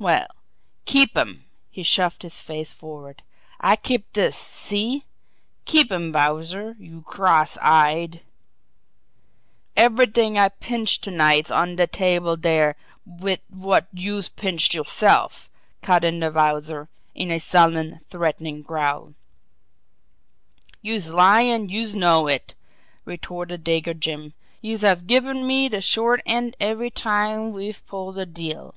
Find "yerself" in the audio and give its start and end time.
14.72-15.50